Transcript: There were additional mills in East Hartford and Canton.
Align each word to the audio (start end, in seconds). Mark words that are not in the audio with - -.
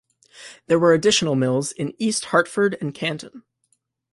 There 0.65 0.79
were 0.79 0.95
additional 0.95 1.35
mills 1.35 1.71
in 1.73 1.93
East 1.99 2.25
Hartford 2.33 2.75
and 2.81 2.91
Canton. 2.91 3.43